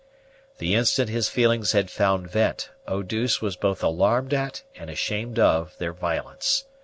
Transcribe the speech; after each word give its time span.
The 0.57 0.73
instant 0.73 1.11
his 1.11 1.29
feelings 1.29 1.73
had 1.73 1.91
found 1.91 2.27
vent, 2.27 2.71
Eau 2.87 3.03
douce 3.03 3.39
was 3.39 3.55
both 3.55 3.83
alarmed 3.83 4.33
at, 4.33 4.63
and 4.73 4.89
ashamed 4.89 5.37
of, 5.37 5.77
their 5.77 5.93
violence. 5.93 6.65